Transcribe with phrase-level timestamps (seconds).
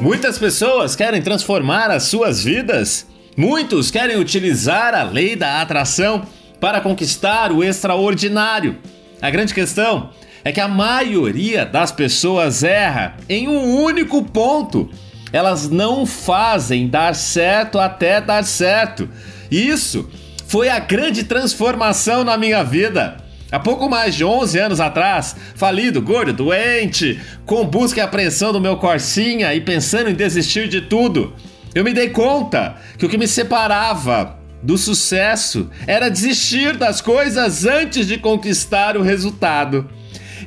[0.00, 3.06] Muitas pessoas querem transformar as suas vidas.
[3.36, 6.22] Muitos querem utilizar a lei da atração
[6.58, 8.78] para conquistar o extraordinário.
[9.20, 10.08] A grande questão
[10.42, 14.88] é que a maioria das pessoas erra em um único ponto.
[15.34, 19.06] Elas não fazem dar certo até dar certo.
[19.50, 20.08] Isso
[20.46, 23.18] foi a grande transformação na minha vida.
[23.52, 28.60] Há pouco mais de 11 anos atrás, falido, gordo, doente, com busca e apreensão do
[28.60, 31.32] meu Corsinha e pensando em desistir de tudo,
[31.74, 37.64] eu me dei conta que o que me separava do sucesso era desistir das coisas
[37.64, 39.88] antes de conquistar o resultado.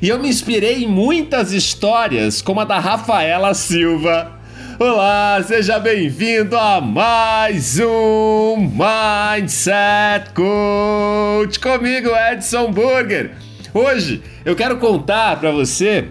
[0.00, 4.32] E eu me inspirei em muitas histórias, como a da Rafaela Silva.
[4.76, 13.36] Olá, seja bem-vindo a mais um Mindset Coach comigo, Edson Burger.
[13.72, 16.08] Hoje eu quero contar para você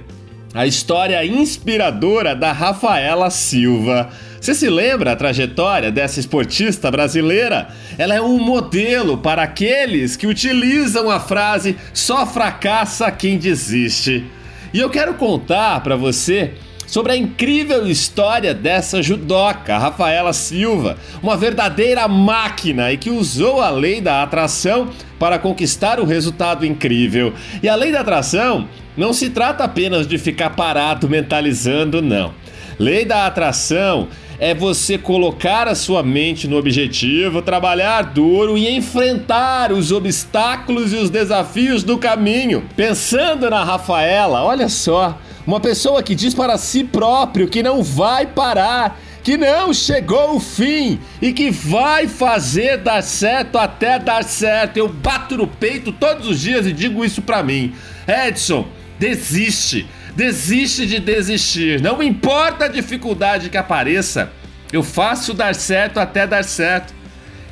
[0.53, 4.09] a história inspiradora da Rafaela Silva.
[4.39, 7.67] Você se lembra a trajetória dessa esportista brasileira?
[7.97, 14.25] Ela é um modelo para aqueles que utilizam a frase só fracassa quem desiste.
[14.73, 16.53] E eu quero contar para você
[16.85, 23.69] sobre a incrível história dessa judoca, Rafaela Silva, uma verdadeira máquina e que usou a
[23.69, 27.33] lei da atração para conquistar o resultado incrível.
[27.61, 32.33] E a lei da atração não se trata apenas de ficar parado mentalizando, não.
[32.77, 34.07] Lei da atração
[34.39, 40.97] é você colocar a sua mente no objetivo, trabalhar duro e enfrentar os obstáculos e
[40.97, 42.63] os desafios do caminho.
[42.75, 48.25] Pensando na Rafaela, olha só, uma pessoa que diz para si próprio que não vai
[48.25, 54.77] parar, que não chegou o fim e que vai fazer dar certo até dar certo.
[54.77, 57.73] Eu bato no peito todos os dias e digo isso para mim.
[58.07, 58.67] Edson,
[58.99, 59.87] desiste.
[60.15, 61.81] Desiste de desistir.
[61.81, 64.31] Não importa a dificuldade que apareça,
[64.71, 66.93] eu faço dar certo até dar certo.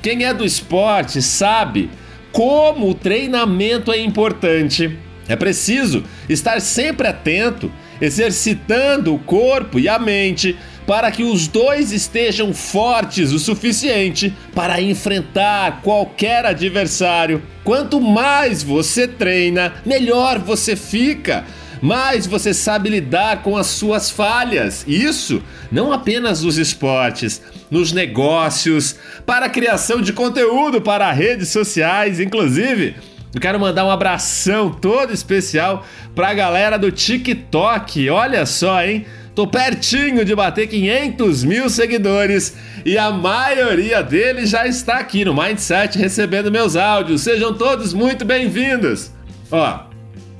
[0.01, 1.89] Quem é do esporte sabe
[2.31, 4.97] como o treinamento é importante.
[5.27, 11.91] É preciso estar sempre atento, exercitando o corpo e a mente para que os dois
[11.91, 17.41] estejam fortes o suficiente para enfrentar qualquer adversário.
[17.63, 21.45] Quanto mais você treina, melhor você fica
[21.81, 24.85] mais você sabe lidar com as suas falhas.
[24.87, 25.41] Isso
[25.71, 27.41] não apenas nos esportes,
[27.71, 28.95] nos negócios,
[29.25, 32.95] para a criação de conteúdo para redes sociais, inclusive.
[33.33, 38.09] Eu quero mandar um abração todo especial para a galera do TikTok.
[38.09, 39.05] Olha só, hein?
[39.33, 45.33] Tô pertinho de bater 500 mil seguidores e a maioria deles já está aqui no
[45.33, 47.21] Mindset recebendo meus áudios.
[47.21, 49.11] Sejam todos muito bem-vindos.
[49.49, 49.79] Ó,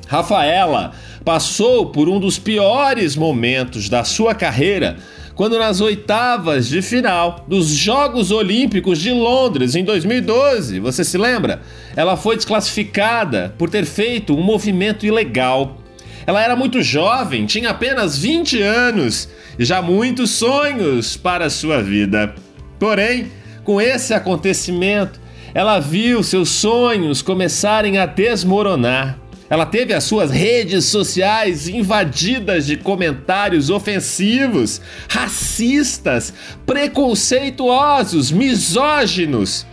[0.10, 0.92] Rafaela
[1.24, 4.98] passou por um dos piores momentos da sua carreira
[5.36, 11.62] quando, nas oitavas de final dos Jogos Olímpicos de Londres em 2012, você se lembra?
[11.96, 15.78] Ela foi desclassificada por ter feito um movimento ilegal.
[16.28, 22.36] Ela era muito jovem, tinha apenas 20 anos e já muitos sonhos para sua vida.
[22.78, 23.32] Porém,
[23.64, 25.20] com esse acontecimento,
[25.54, 29.18] ela viu seus sonhos começarem a desmoronar.
[29.52, 34.80] Ela teve as suas redes sociais invadidas de comentários ofensivos,
[35.10, 36.34] racistas,
[36.66, 39.68] preconceituosos, misóginos.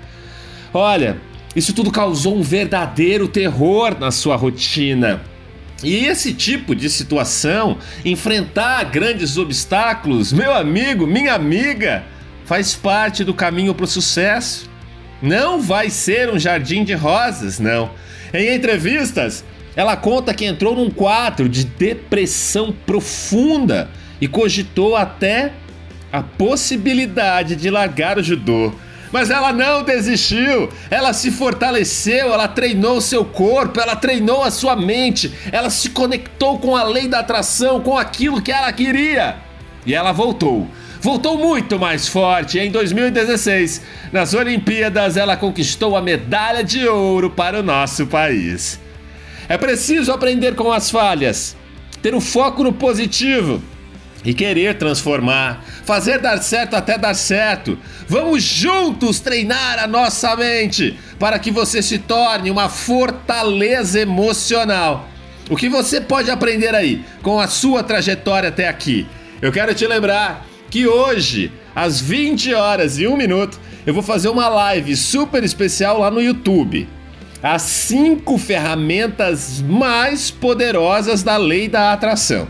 [0.74, 1.18] Olha,
[1.54, 5.22] isso tudo causou um verdadeiro terror na sua rotina.
[5.84, 12.02] E esse tipo de situação, enfrentar grandes obstáculos, meu amigo, minha amiga,
[12.44, 14.68] faz parte do caminho para o sucesso.
[15.22, 17.92] Não vai ser um jardim de rosas, não.
[18.34, 19.44] Em entrevistas,
[19.78, 23.88] ela conta que entrou num quadro de depressão profunda
[24.20, 25.52] e cogitou até
[26.12, 28.72] a possibilidade de largar o judô.
[29.12, 34.74] Mas ela não desistiu, ela se fortaleceu, ela treinou seu corpo, ela treinou a sua
[34.74, 39.36] mente, ela se conectou com a lei da atração, com aquilo que ela queria.
[39.86, 40.66] E ela voltou.
[41.00, 42.58] Voltou muito mais forte.
[42.58, 43.80] Em 2016,
[44.10, 48.80] nas Olimpíadas, ela conquistou a medalha de ouro para o nosso país.
[49.48, 51.56] É preciso aprender com as falhas,
[52.02, 53.62] ter o foco no positivo
[54.22, 57.78] e querer transformar, fazer dar certo até dar certo.
[58.06, 65.08] Vamos juntos treinar a nossa mente para que você se torne uma fortaleza emocional.
[65.48, 69.06] O que você pode aprender aí com a sua trajetória até aqui?
[69.40, 74.28] Eu quero te lembrar que hoje, às 20 horas e 1 minuto, eu vou fazer
[74.28, 76.86] uma live super especial lá no YouTube
[77.42, 82.48] as cinco ferramentas mais poderosas da lei da atração.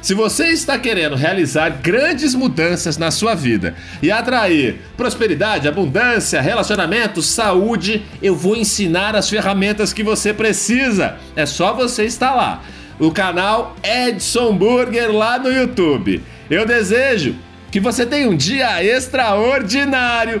[0.00, 7.20] Se você está querendo realizar grandes mudanças na sua vida e atrair prosperidade, abundância, relacionamento,
[7.20, 11.16] saúde, eu vou ensinar as ferramentas que você precisa.
[11.34, 12.62] É só você estar lá.
[12.98, 16.22] O canal Edson Burger lá no YouTube.
[16.48, 17.34] Eu desejo
[17.70, 20.40] que você tenha um dia extraordinário